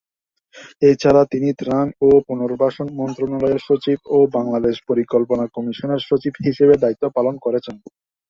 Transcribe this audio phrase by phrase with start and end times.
[0.83, 7.35] এছাড়া তিনি ত্রাণ ও পুনর্বাসন মন্ত্রণালয়ের সচিব ও বাংলাদেশ পরিকল্পনা কমিশনের সচিব হিসেবে দায়িত্ব পালন
[7.45, 7.75] করেছেন।